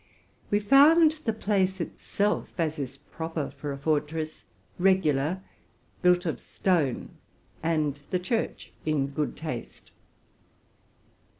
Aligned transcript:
We 0.49 0.59
found 0.59 1.11
the 1.25 1.31
place 1.31 1.79
itself, 1.79 2.59
as 2.59 2.79
is 2.79 2.97
proper 2.97 3.51
for 3.51 3.71
a 3.71 3.77
fortress, 3.77 4.45
regular, 4.79 5.43
built 6.01 6.25
of 6.25 6.39
stone, 6.41 7.11
and 7.61 7.99
the 8.09 8.17
church 8.17 8.71
in 8.83 9.09
good 9.09 9.37
taste. 9.37 9.91